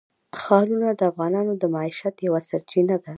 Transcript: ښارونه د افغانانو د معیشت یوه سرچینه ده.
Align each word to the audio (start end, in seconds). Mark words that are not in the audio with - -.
ښارونه 0.41 0.89
د 0.99 1.01
افغانانو 1.11 1.53
د 1.61 1.63
معیشت 1.75 2.15
یوه 2.27 2.41
سرچینه 2.49 2.95
ده. 3.03 3.09